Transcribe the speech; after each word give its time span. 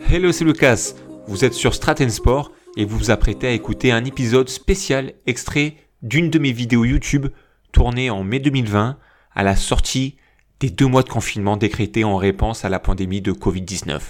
Hello, 0.00 0.30
c'est 0.30 0.44
Lucas. 0.44 0.92
Vous 1.26 1.44
êtes 1.44 1.54
sur 1.54 1.74
Strat 1.74 1.96
Sport 2.08 2.52
et 2.76 2.84
vous 2.84 2.96
vous 2.96 3.10
apprêtez 3.10 3.48
à 3.48 3.52
écouter 3.52 3.90
un 3.90 4.04
épisode 4.04 4.48
spécial 4.48 5.14
extrait 5.26 5.76
d'une 6.02 6.30
de 6.30 6.38
mes 6.38 6.52
vidéos 6.52 6.84
YouTube 6.84 7.26
tournée 7.72 8.10
en 8.10 8.22
mai 8.22 8.38
2020 8.38 8.98
à 9.34 9.42
la 9.42 9.56
sortie 9.56 10.16
des 10.60 10.70
deux 10.70 10.86
mois 10.86 11.02
de 11.02 11.08
confinement 11.08 11.56
décrétés 11.56 12.04
en 12.04 12.16
réponse 12.16 12.64
à 12.64 12.68
la 12.68 12.78
pandémie 12.78 13.20
de 13.20 13.32
Covid-19. 13.32 14.00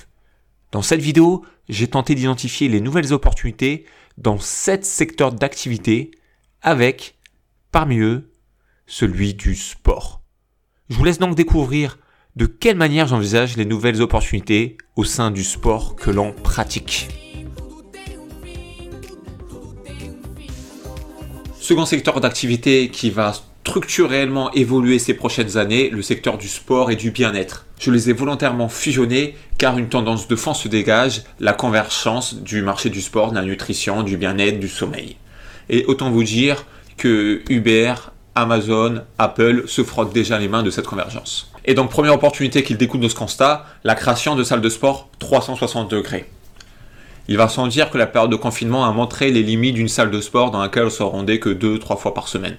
Dans 0.72 0.83
cette 0.83 1.01
vidéo, 1.01 1.44
j'ai 1.69 1.88
tenté 1.88 2.14
d'identifier 2.14 2.68
les 2.68 2.80
nouvelles 2.80 3.12
opportunités 3.12 3.87
dans 4.18 4.38
sept 4.38 4.84
secteurs 4.84 5.32
d'activité 5.32 6.10
avec, 6.62 7.16
parmi 7.72 7.98
eux, 7.98 8.32
celui 8.87 9.34
du 9.34 9.54
sport. 9.54 10.22
Je 10.90 10.96
vous 10.96 11.04
laisse 11.04 11.18
donc 11.18 11.34
découvrir 11.34 11.98
de 12.37 12.44
quelle 12.44 12.76
manière 12.76 13.06
j'envisage 13.06 13.56
les 13.56 13.64
nouvelles 13.64 14.03
opportunités 14.03 14.76
au 14.94 15.04
sein 15.04 15.30
du 15.30 15.42
sport 15.42 15.96
que 15.96 16.10
l'on 16.10 16.32
pratique. 16.32 17.08
Second 21.58 21.86
secteur 21.86 22.20
d'activité 22.20 22.91
qui 22.91 23.08
va 23.08 23.32
structurellement 23.32 24.52
évoluer 24.52 24.98
ces 24.98 25.14
prochaines 25.14 25.56
années, 25.56 25.88
le 25.88 26.02
secteur 26.02 26.36
du 26.36 26.46
sport 26.46 26.91
et 26.91 26.96
du 26.96 27.10
bien-être. 27.10 27.66
Je 27.80 27.91
les 27.91 28.10
ai 28.10 28.12
volontairement 28.12 28.68
fusionnés 28.68 29.34
car 29.56 29.78
une 29.78 29.88
tendance 29.88 30.28
de 30.28 30.36
fond 30.36 30.55
se 30.55 30.68
dégage, 30.68 31.22
la 31.41 31.55
convergence 31.55 32.34
du 32.34 32.60
marché 32.62 32.91
du 32.91 33.00
sport, 33.00 33.30
de 33.30 33.36
la 33.36 33.42
nutrition, 33.42 34.02
du 34.02 34.18
bien-être, 34.18 34.60
du 34.60 34.68
sommeil. 34.68 35.16
Et 35.70 35.86
autant 35.86 36.10
vous 36.10 36.22
dire 36.22 36.66
que 36.98 37.42
Uber, 37.48 37.94
Amazon, 38.34 39.00
Apple 39.18 39.64
se 39.66 39.82
frottent 39.82 40.12
déjà 40.12 40.38
les 40.38 40.48
mains 40.48 40.62
de 40.62 40.70
cette 40.70 40.86
convergence. 40.86 41.50
Et 41.66 41.75
donc 41.75 41.91
première 41.91 42.15
opportunité 42.15 42.62
qu'il 42.62 42.77
découle 42.77 43.01
de 43.01 43.09
ce 43.09 43.15
constat, 43.15 43.66
la 43.83 43.95
création 43.95 44.37
de 44.37 44.45
salles 44.45 44.61
de 44.61 44.69
sport 44.69 45.09
360 45.19 45.91
degrés. 45.91 46.30
Il 47.29 47.37
va 47.37 47.48
sans 47.48 47.66
dire 47.66 47.91
que 47.91 47.98
la 47.98 48.06
période 48.06 48.30
de 48.30 48.37
confinement 48.37 48.84
a 48.84 48.92
montré 48.92 49.33
les 49.33 49.42
limites 49.42 49.75
d'une 49.75 49.89
salle 49.89 50.12
de 50.12 50.20
sport 50.20 50.53
dans 50.53 50.62
laquelle 50.62 50.86
on 50.86 50.91
se 50.91 51.03
rendait 51.03 51.41
que 51.41 51.50
2-3 51.50 51.98
fois 51.98 52.14
par 52.14 52.28
semaine. 52.28 52.56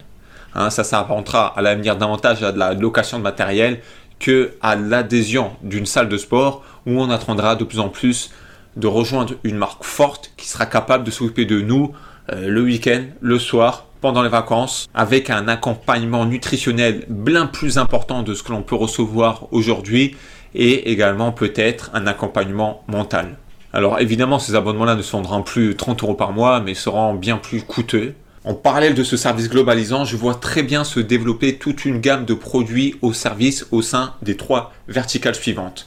Hein, 0.56 0.70
ça 0.70 0.84
s'apparentera 0.84 1.48
à 1.58 1.62
l'avenir 1.62 1.96
davantage 1.96 2.44
à 2.44 2.52
de 2.52 2.60
la 2.60 2.74
location 2.74 3.18
de 3.18 3.24
matériel 3.24 3.80
que 4.20 4.56
à 4.62 4.76
l'adhésion 4.76 5.52
d'une 5.62 5.86
salle 5.86 6.10
de 6.10 6.18
sport 6.18 6.64
où 6.86 7.00
on 7.00 7.10
attendra 7.10 7.56
de 7.56 7.64
plus 7.64 7.80
en 7.80 7.90
plus 7.90 8.32
de 8.76 8.88
rejoindre 8.88 9.36
une 9.44 9.58
marque 9.58 9.84
forte 9.84 10.32
qui 10.36 10.48
sera 10.48 10.66
capable 10.66 11.04
de 11.04 11.12
s'occuper 11.12 11.46
de 11.46 11.62
nous 11.62 11.94
euh, 12.32 12.48
le 12.48 12.62
week-end, 12.62 13.04
le 13.22 13.40
soir, 13.40 13.87
pendant 14.02 14.22
les 14.22 14.30
vacances, 14.30 14.88
avec 14.94 15.30
un 15.30 15.48
accompagnement 15.48 16.26
nutritionnel 16.26 17.06
bien 17.10 17.46
plus 17.46 17.78
important 17.78 18.24
de 18.24 18.34
ce 18.34 18.44
que 18.44 18.52
l'on 18.52 18.62
peut 18.62 18.76
recevoir 18.76 19.48
aujourd'hui 19.52 20.16
et 20.56 20.92
également 20.92 21.32
peut-être 21.32 21.92
un 21.94 22.08
accompagnement 22.08 22.84
mental. 22.88 23.38
Alors 23.74 24.00
évidemment, 24.00 24.40
ces 24.40 24.56
abonnements-là 24.56 24.96
ne 24.96 25.02
seront 25.02 25.44
plus 25.44 25.76
30 25.76 26.04
euros 26.04 26.16
par 26.16 26.32
mois, 26.32 26.62
mais 26.62 26.74
seront 26.74 27.14
bien 27.14 27.38
plus 27.38 27.62
coûteux. 27.62 28.16
En 28.44 28.54
parallèle 28.54 28.96
de 28.96 29.04
ce 29.04 29.18
service 29.18 29.50
globalisant, 29.50 30.06
je 30.06 30.16
vois 30.16 30.36
très 30.36 30.64
bien 30.64 30.84
se 30.84 31.00
développer 31.00 31.58
toute 31.58 31.84
une 31.84 32.00
gamme 32.00 32.24
de 32.26 32.34
produits 32.34 32.96
au 33.02 33.12
service 33.12 33.68
au 33.72 33.82
sein 33.82 34.14
des 34.22 34.38
trois 34.38 34.72
verticales 34.88 35.36
suivantes. 35.36 35.86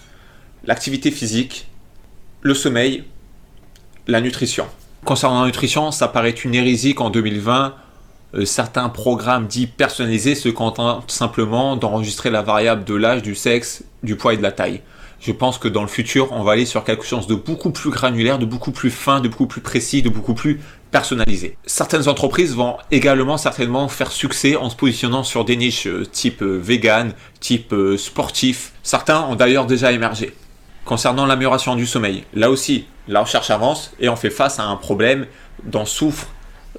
L'activité 0.65 1.11
physique, 1.11 1.69
le 2.43 2.53
sommeil, 2.53 3.05
la 4.07 4.21
nutrition. 4.21 4.67
Concernant 5.05 5.41
la 5.41 5.47
nutrition, 5.47 5.91
ça 5.91 6.07
paraît 6.07 6.31
une 6.31 6.55
hérésie 6.55 6.95
qu'en 6.95 7.09
2020, 7.09 7.75
euh, 8.35 8.45
certains 8.45 8.89
programmes 8.89 9.47
dits 9.47 9.67
personnalisés 9.67 10.35
se 10.35 10.49
contentent 10.49 11.11
simplement 11.11 11.77
d'enregistrer 11.77 12.31
la 12.31 12.43
variable 12.43 12.85
de 12.85 12.95
l'âge, 12.95 13.23
du 13.23 13.35
sexe, 13.35 13.85
du 14.03 14.17
poids 14.17 14.35
et 14.35 14.37
de 14.37 14.43
la 14.43 14.53
taille 14.53 14.83
je 15.21 15.33
pense 15.33 15.59
que 15.59 15.69
dans 15.69 15.83
le 15.83 15.89
futur, 15.89 16.33
on 16.33 16.43
va 16.43 16.53
aller 16.53 16.65
sur 16.65 16.83
quelque 16.83 17.05
chose 17.05 17.27
de 17.27 17.35
beaucoup 17.35 17.71
plus 17.71 17.91
granulaire, 17.91 18.39
de 18.39 18.47
beaucoup 18.47 18.73
plus 18.73 18.91
fin, 18.91 19.21
de 19.21 19.29
beaucoup 19.29 19.47
plus 19.47 19.61
précis, 19.61 20.03
de 20.03 20.09
beaucoup 20.09 20.35
plus 20.35 20.61
personnalisé. 20.91 21.57
Certaines 21.67 22.09
entreprises 22.09 22.57
vont 22.57 22.77
également 22.91 23.37
certainement 23.37 23.87
faire 23.89 24.11
succès 24.11 24.57
en 24.57 24.71
se 24.71 24.77
positionnant 24.77 25.23
sur 25.23 25.45
des 25.45 25.57
niches 25.57 25.87
euh, 25.87 26.07
type 26.07 26.43
euh, 26.43 26.59
vegan, 26.61 27.13
type 27.39 27.75
sportif. 27.97 28.73
Certains 28.83 29.21
ont 29.23 29.37
d'ailleurs 29.37 29.67
déjà 29.67 29.93
émergé. 29.93 30.35
Concernant 30.85 31.27
l'amélioration 31.27 31.77
du 31.77 31.87
sommeil, 31.87 32.25
là 32.35 32.51
aussi, 32.51 32.87
la 33.07 33.21
recherche 33.21 33.51
avance 33.51 33.93
et 34.01 34.09
on 34.09 34.17
fait 34.17 34.31
face 34.31 34.59
à 34.59 34.65
un 34.65 34.77
problème 34.77 35.27
dont 35.65 35.85
souffrent 35.85 36.29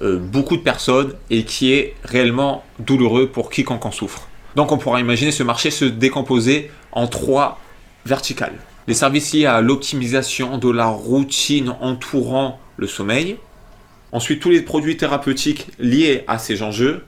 beaucoup 0.02 0.56
de 0.56 0.62
personnes 0.62 1.14
et 1.30 1.44
qui 1.44 1.72
est 1.72 1.94
réellement 2.04 2.64
douloureux 2.78 3.28
pour 3.28 3.50
quiconque 3.50 3.86
en 3.86 3.92
souffre. 3.92 4.28
Donc 4.56 4.72
on 4.72 4.78
pourra 4.78 5.00
imaginer 5.00 5.30
ce 5.30 5.42
marché 5.42 5.70
se 5.70 5.84
décomposer 5.84 6.70
en 6.92 7.06
trois 7.06 7.60
verticale. 8.04 8.54
Les 8.88 8.94
services 8.94 9.32
liés 9.32 9.46
à 9.46 9.60
l'optimisation 9.60 10.58
de 10.58 10.70
la 10.70 10.86
routine 10.86 11.74
entourant 11.80 12.58
le 12.76 12.86
sommeil. 12.86 13.36
Ensuite, 14.10 14.40
tous 14.40 14.50
les 14.50 14.60
produits 14.60 14.96
thérapeutiques 14.96 15.68
liés 15.78 16.24
à 16.26 16.38
ces 16.38 16.62
enjeux. 16.62 17.04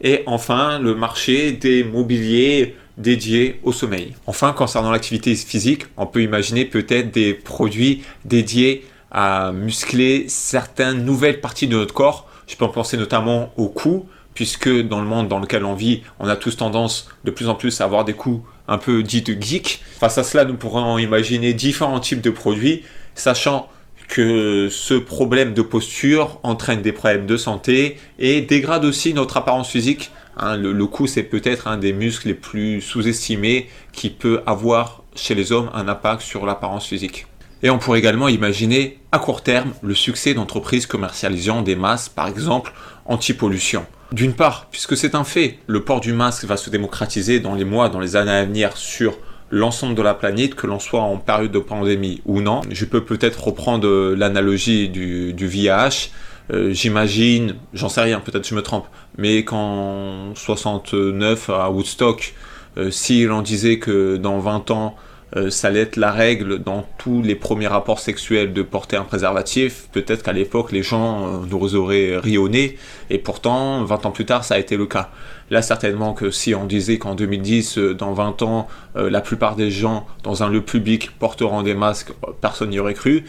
Et 0.00 0.22
enfin, 0.26 0.78
le 0.80 0.94
marché 0.94 1.52
des 1.52 1.84
mobiliers 1.84 2.74
dédiés 2.98 3.60
au 3.62 3.72
sommeil. 3.72 4.14
Enfin, 4.26 4.52
concernant 4.52 4.90
l'activité 4.90 5.34
physique, 5.36 5.84
on 5.96 6.06
peut 6.06 6.22
imaginer 6.22 6.64
peut-être 6.64 7.12
des 7.12 7.32
produits 7.32 8.02
dédiés 8.24 8.84
à 9.14 9.52
muscler 9.52 10.26
certaines 10.28 11.04
nouvelles 11.04 11.40
parties 11.40 11.68
de 11.68 11.76
notre 11.76 11.94
corps. 11.94 12.28
Je 12.48 12.56
peux 12.56 12.64
en 12.64 12.68
penser 12.68 12.96
notamment 12.96 13.52
au 13.56 13.68
cou, 13.68 14.06
puisque 14.34 14.68
dans 14.68 15.00
le 15.00 15.06
monde 15.06 15.28
dans 15.28 15.38
lequel 15.38 15.64
on 15.64 15.74
vit, 15.74 16.02
on 16.18 16.28
a 16.28 16.36
tous 16.36 16.56
tendance 16.56 17.08
de 17.22 17.30
plus 17.30 17.48
en 17.48 17.54
plus 17.54 17.80
à 17.80 17.84
avoir 17.84 18.04
des 18.04 18.12
coups 18.12 18.44
un 18.66 18.76
peu 18.76 19.02
dits 19.02 19.22
de 19.22 19.40
geek. 19.40 19.82
Face 20.00 20.18
à 20.18 20.24
cela, 20.24 20.44
nous 20.44 20.56
pourrons 20.56 20.98
imaginer 20.98 21.54
différents 21.54 22.00
types 22.00 22.20
de 22.20 22.30
produits, 22.30 22.82
sachant 23.14 23.68
que 24.08 24.68
ce 24.68 24.94
problème 24.94 25.54
de 25.54 25.62
posture 25.62 26.40
entraîne 26.42 26.82
des 26.82 26.92
problèmes 26.92 27.26
de 27.26 27.36
santé 27.36 27.96
et 28.18 28.42
dégrade 28.42 28.84
aussi 28.84 29.14
notre 29.14 29.36
apparence 29.36 29.70
physique. 29.70 30.10
Hein, 30.36 30.56
le, 30.56 30.72
le 30.72 30.86
cou, 30.86 31.06
c'est 31.06 31.22
peut-être 31.22 31.68
un 31.68 31.76
des 31.76 31.92
muscles 31.92 32.28
les 32.28 32.34
plus 32.34 32.80
sous-estimés 32.80 33.68
qui 33.92 34.10
peut 34.10 34.42
avoir 34.44 35.04
chez 35.14 35.34
les 35.36 35.52
hommes 35.52 35.70
un 35.72 35.86
impact 35.86 36.22
sur 36.22 36.44
l'apparence 36.44 36.86
physique. 36.86 37.26
Et 37.64 37.70
on 37.70 37.78
pourrait 37.78 37.98
également 37.98 38.28
imaginer 38.28 38.98
à 39.10 39.18
court 39.18 39.42
terme 39.42 39.72
le 39.82 39.94
succès 39.94 40.34
d'entreprises 40.34 40.84
commercialisant 40.84 41.62
des 41.62 41.76
masques, 41.76 42.12
par 42.12 42.28
exemple 42.28 42.74
anti-pollution. 43.06 43.86
D'une 44.12 44.34
part, 44.34 44.68
puisque 44.70 44.98
c'est 44.98 45.14
un 45.14 45.24
fait, 45.24 45.58
le 45.66 45.82
port 45.82 46.00
du 46.00 46.12
masque 46.12 46.44
va 46.44 46.58
se 46.58 46.68
démocratiser 46.68 47.40
dans 47.40 47.54
les 47.54 47.64
mois, 47.64 47.88
dans 47.88 48.00
les 48.00 48.16
années 48.16 48.32
à 48.32 48.44
venir 48.44 48.76
sur 48.76 49.16
l'ensemble 49.50 49.94
de 49.94 50.02
la 50.02 50.12
planète, 50.12 50.54
que 50.54 50.66
l'on 50.66 50.78
soit 50.78 51.00
en 51.00 51.16
période 51.16 51.52
de 51.52 51.58
pandémie 51.58 52.20
ou 52.26 52.42
non. 52.42 52.60
Je 52.70 52.84
peux 52.84 53.02
peut-être 53.02 53.42
reprendre 53.44 54.14
l'analogie 54.14 54.90
du, 54.90 55.32
du 55.32 55.46
VIH. 55.46 56.10
Euh, 56.52 56.74
j'imagine, 56.74 57.56
j'en 57.72 57.88
sais 57.88 58.02
rien, 58.02 58.20
peut-être 58.20 58.46
je 58.46 58.54
me 58.54 58.60
trompe, 58.60 58.84
mais 59.16 59.42
qu'en 59.42 60.34
69 60.34 61.48
à 61.48 61.70
Woodstock, 61.70 62.34
euh, 62.76 62.90
si 62.90 63.24
l'on 63.24 63.40
disait 63.40 63.78
que 63.78 64.18
dans 64.18 64.38
20 64.38 64.70
ans, 64.70 64.96
euh, 65.36 65.50
ça 65.50 65.68
allait 65.68 65.80
être 65.80 65.96
la 65.96 66.12
règle 66.12 66.60
dans 66.60 66.86
tous 66.96 67.20
les 67.20 67.34
premiers 67.34 67.66
rapports 67.66 67.98
sexuels 67.98 68.52
de 68.52 68.62
porter 68.62 68.96
un 68.96 69.02
préservatif. 69.02 69.88
Peut-être 69.90 70.22
qu'à 70.22 70.32
l'époque, 70.32 70.70
les 70.70 70.84
gens 70.84 71.26
euh, 71.26 71.46
nous 71.50 71.74
auraient 71.74 72.18
rionné, 72.18 72.76
et 73.10 73.18
pourtant, 73.18 73.82
20 73.84 74.06
ans 74.06 74.10
plus 74.12 74.26
tard, 74.26 74.44
ça 74.44 74.54
a 74.54 74.58
été 74.58 74.76
le 74.76 74.86
cas. 74.86 75.10
Là, 75.50 75.60
certainement 75.60 76.14
que 76.14 76.30
si 76.30 76.54
on 76.54 76.66
disait 76.66 76.98
qu'en 76.98 77.16
2010, 77.16 77.78
euh, 77.78 77.94
dans 77.94 78.12
20 78.12 78.42
ans, 78.42 78.68
la 78.94 79.20
plupart 79.20 79.56
des 79.56 79.70
gens 79.72 80.06
dans 80.22 80.44
un 80.44 80.48
lieu 80.48 80.60
public 80.60 81.10
porteront 81.18 81.62
des 81.62 81.74
masques, 81.74 82.12
personne 82.40 82.70
n'y 82.70 82.78
aurait 82.78 82.94
cru. 82.94 83.24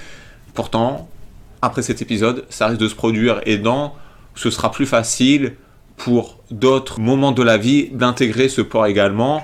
Pourtant, 0.54 1.10
après 1.64 1.82
cet 1.82 2.04
épisode, 2.04 2.46
ça 2.50 2.68
risque 2.68 2.82
de 2.82 2.88
se 2.88 2.96
produire, 2.96 3.42
et 3.48 3.58
dans, 3.58 3.96
ce 4.36 4.52
sera 4.52 4.70
plus 4.72 4.86
facile 4.86 5.56
pour 5.98 6.38
d'autres 6.52 7.00
moments 7.00 7.32
de 7.32 7.42
la 7.42 7.58
vie 7.58 7.90
d'intégrer 7.92 8.50
ce 8.50 8.62
port 8.62 8.86
également 8.86 9.44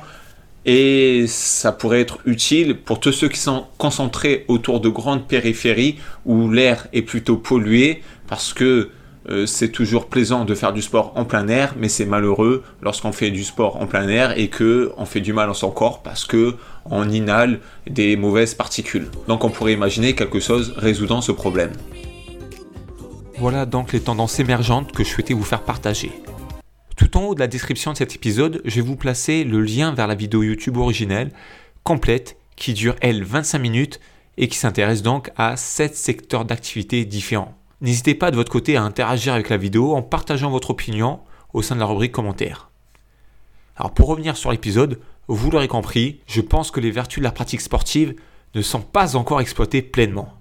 et 0.65 1.25
ça 1.27 1.71
pourrait 1.71 2.01
être 2.01 2.19
utile 2.25 2.77
pour 2.77 2.99
tous 2.99 3.11
ceux 3.11 3.29
qui 3.29 3.39
sont 3.39 3.65
concentrés 3.77 4.45
autour 4.47 4.79
de 4.79 4.89
grandes 4.89 5.27
périphéries 5.27 5.97
où 6.25 6.49
l'air 6.49 6.87
est 6.93 7.01
plutôt 7.01 7.37
pollué 7.37 8.03
parce 8.27 8.53
que 8.53 8.89
euh, 9.29 9.45
c'est 9.45 9.69
toujours 9.69 10.07
plaisant 10.07 10.45
de 10.45 10.55
faire 10.55 10.73
du 10.73 10.81
sport 10.81 11.13
en 11.15 11.25
plein 11.25 11.47
air, 11.47 11.75
mais 11.77 11.89
c'est 11.89 12.05
malheureux 12.05 12.63
lorsqu'on 12.81 13.11
fait 13.11 13.29
du 13.29 13.43
sport 13.43 13.79
en 13.79 13.85
plein 13.85 14.07
air 14.07 14.37
et 14.37 14.47
que 14.47 14.91
on 14.97 15.05
fait 15.05 15.19
du 15.19 15.31
mal 15.31 15.49
à 15.49 15.53
son 15.53 15.69
corps 15.69 16.01
parce 16.01 16.25
que 16.25 16.55
on 16.85 17.07
inhale 17.07 17.59
des 17.87 18.15
mauvaises 18.15 18.55
particules. 18.55 19.09
Donc 19.27 19.43
on 19.43 19.49
pourrait 19.49 19.73
imaginer 19.73 20.15
quelque 20.15 20.39
chose 20.39 20.73
résoudant 20.75 21.21
ce 21.21 21.31
problème. 21.31 21.71
Voilà 23.37 23.65
donc 23.65 23.93
les 23.93 24.01
tendances 24.01 24.39
émergentes 24.39 24.91
que 24.91 25.03
je 25.03 25.09
souhaitais 25.09 25.33
vous 25.33 25.43
faire 25.43 25.61
partager. 25.61 26.11
Tout 26.95 27.17
en 27.17 27.23
haut 27.23 27.35
de 27.35 27.39
la 27.39 27.47
description 27.47 27.93
de 27.93 27.97
cet 27.97 28.15
épisode, 28.15 28.61
je 28.65 28.75
vais 28.75 28.81
vous 28.81 28.95
placer 28.95 29.43
le 29.43 29.61
lien 29.61 29.93
vers 29.93 30.07
la 30.07 30.15
vidéo 30.15 30.43
YouTube 30.43 30.77
originelle, 30.77 31.31
complète, 31.83 32.37
qui 32.55 32.73
dure 32.73 32.95
elle 33.01 33.23
25 33.23 33.59
minutes 33.59 33.99
et 34.37 34.47
qui 34.47 34.57
s'intéresse 34.57 35.01
donc 35.01 35.31
à 35.37 35.57
7 35.57 35.95
secteurs 35.95 36.45
d'activité 36.45 37.05
différents. 37.05 37.57
N'hésitez 37.81 38.13
pas 38.13 38.29
de 38.29 38.35
votre 38.35 38.51
côté 38.51 38.77
à 38.77 38.83
interagir 38.83 39.33
avec 39.33 39.49
la 39.49 39.57
vidéo 39.57 39.95
en 39.95 40.01
partageant 40.01 40.51
votre 40.51 40.69
opinion 40.69 41.19
au 41.53 41.61
sein 41.61 41.75
de 41.75 41.79
la 41.79 41.85
rubrique 41.85 42.11
commentaires. 42.11 42.69
Alors 43.75 43.93
pour 43.93 44.07
revenir 44.07 44.37
sur 44.37 44.51
l'épisode, 44.51 44.99
vous 45.27 45.49
l'aurez 45.49 45.67
compris, 45.67 46.19
je 46.27 46.41
pense 46.41 46.71
que 46.71 46.79
les 46.79 46.91
vertus 46.91 47.19
de 47.19 47.23
la 47.23 47.31
pratique 47.31 47.61
sportive 47.61 48.15
ne 48.53 48.61
sont 48.61 48.81
pas 48.81 49.15
encore 49.15 49.41
exploitées 49.41 49.81
pleinement. 49.81 50.33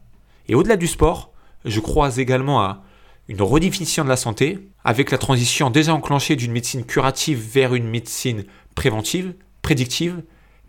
Et 0.49 0.55
au-delà 0.55 0.77
du 0.77 0.89
sport, 0.89 1.33
je 1.65 1.81
crois 1.81 2.19
également 2.19 2.61
à 2.61 2.83
une 3.31 3.43
redéfinition 3.43 4.03
de 4.03 4.09
la 4.09 4.17
santé, 4.17 4.59
avec 4.83 5.13
la 5.13 5.17
transition 5.17 5.71
déjà 5.71 5.95
enclenchée 5.95 6.35
d'une 6.35 6.51
médecine 6.51 6.85
curative 6.85 7.39
vers 7.39 7.77
une 7.77 7.89
médecine 7.89 8.45
préventive, 8.75 9.35
prédictive, 9.63 10.25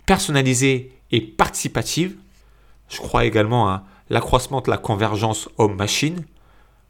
personnalisée 0.06 0.92
et 1.10 1.22
participative. 1.22 2.16
Je 2.88 2.98
crois 2.98 3.26
également 3.26 3.68
à 3.68 3.86
l'accroissement 4.12 4.62
de 4.62 4.70
la 4.70 4.78
convergence 4.78 5.50
homme-machine, 5.58 6.24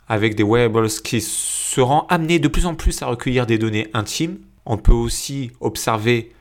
avec 0.10 0.36
des 0.36 0.44
wearables 0.44 0.90
qui 0.90 1.22
seront 1.22 2.02
amenés 2.10 2.40
de 2.40 2.50
plus 2.50 2.66
en 2.66 2.76
plus 2.76 3.02
à 3.02 3.06
recueillir 3.06 3.46
des 3.46 3.58
données 3.58 3.88
intimes. 3.94 4.40
On 4.66 4.76
peut 4.76 4.92
aussi 4.92 5.52
observer 5.62 6.34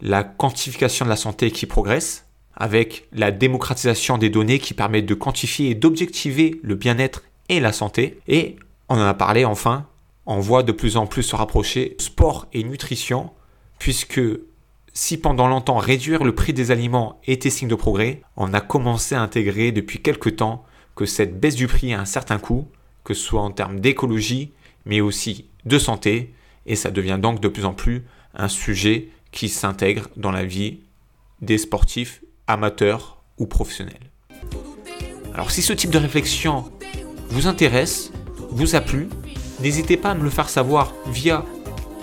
la 0.00 0.24
quantification 0.24 1.04
de 1.04 1.10
la 1.10 1.16
santé 1.16 1.50
qui 1.50 1.66
progresse, 1.66 2.24
avec 2.56 3.08
la 3.12 3.30
démocratisation 3.30 4.16
des 4.16 4.30
données 4.30 4.58
qui 4.58 4.72
permettent 4.72 5.04
de 5.04 5.14
quantifier 5.14 5.68
et 5.68 5.74
d'objectiver 5.74 6.58
le 6.62 6.76
bien-être 6.76 7.24
et 7.50 7.60
la 7.60 7.74
santé. 7.74 8.18
Et 8.26 8.56
on 8.90 8.96
en 8.96 9.06
a 9.06 9.14
parlé 9.14 9.44
enfin, 9.44 9.86
on 10.26 10.40
voit 10.40 10.64
de 10.64 10.72
plus 10.72 10.96
en 10.96 11.06
plus 11.06 11.22
se 11.22 11.36
rapprocher 11.36 11.96
sport 11.98 12.46
et 12.52 12.64
nutrition, 12.64 13.30
puisque 13.78 14.20
si 14.92 15.16
pendant 15.16 15.46
longtemps 15.46 15.78
réduire 15.78 16.24
le 16.24 16.34
prix 16.34 16.52
des 16.52 16.72
aliments 16.72 17.20
était 17.24 17.50
signe 17.50 17.68
de 17.68 17.76
progrès, 17.76 18.20
on 18.36 18.52
a 18.52 18.60
commencé 18.60 19.14
à 19.14 19.22
intégrer 19.22 19.70
depuis 19.70 20.02
quelques 20.02 20.36
temps 20.36 20.64
que 20.96 21.06
cette 21.06 21.38
baisse 21.38 21.54
du 21.54 21.68
prix 21.68 21.94
a 21.94 22.00
un 22.00 22.04
certain 22.04 22.38
coût, 22.38 22.66
que 23.04 23.14
ce 23.14 23.22
soit 23.22 23.40
en 23.40 23.52
termes 23.52 23.78
d'écologie, 23.78 24.50
mais 24.84 25.00
aussi 25.00 25.46
de 25.64 25.78
santé, 25.78 26.34
et 26.66 26.74
ça 26.74 26.90
devient 26.90 27.18
donc 27.22 27.40
de 27.40 27.48
plus 27.48 27.64
en 27.64 27.72
plus 27.72 28.04
un 28.34 28.48
sujet 28.48 29.08
qui 29.30 29.48
s'intègre 29.48 30.08
dans 30.16 30.32
la 30.32 30.44
vie 30.44 30.80
des 31.40 31.58
sportifs 31.58 32.22
amateurs 32.48 33.22
ou 33.38 33.46
professionnels. 33.46 34.10
Alors 35.32 35.52
si 35.52 35.62
ce 35.62 35.72
type 35.72 35.90
de 35.90 35.98
réflexion 35.98 36.72
vous 37.28 37.46
intéresse, 37.46 38.10
vous 38.50 38.74
a 38.76 38.80
plu, 38.80 39.08
n'hésitez 39.60 39.96
pas 39.96 40.10
à 40.10 40.14
me 40.14 40.24
le 40.24 40.30
faire 40.30 40.48
savoir 40.48 40.92
via 41.06 41.44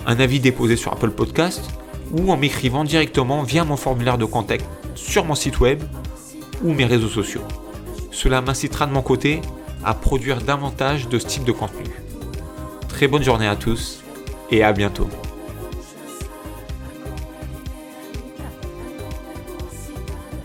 un 0.06 0.20
avis 0.20 0.40
déposé 0.40 0.76
sur 0.76 0.92
Apple 0.92 1.10
Podcast 1.10 1.62
ou 2.12 2.32
en 2.32 2.36
m'écrivant 2.36 2.84
directement 2.84 3.42
via 3.42 3.64
mon 3.64 3.76
formulaire 3.76 4.18
de 4.18 4.24
contact 4.24 4.64
sur 4.94 5.24
mon 5.24 5.34
site 5.34 5.60
web 5.60 5.82
ou 6.62 6.72
mes 6.72 6.86
réseaux 6.86 7.08
sociaux. 7.08 7.42
Cela 8.10 8.40
m'incitera 8.40 8.86
de 8.86 8.92
mon 8.92 9.02
côté 9.02 9.40
à 9.84 9.94
produire 9.94 10.40
davantage 10.40 11.08
de 11.08 11.18
ce 11.18 11.26
type 11.26 11.44
de 11.44 11.52
contenu. 11.52 11.86
Très 12.88 13.06
bonne 13.06 13.22
journée 13.22 13.46
à 13.46 13.56
tous 13.56 14.02
et 14.50 14.64
à 14.64 14.72
bientôt. 14.72 15.08